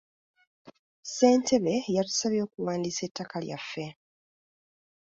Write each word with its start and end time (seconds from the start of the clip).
Ssentebe 1.03 1.73
yatusabye 1.95 2.39
okuwandiisa 2.47 3.01
ettaka 3.07 3.37
lyaffe. 3.45 3.85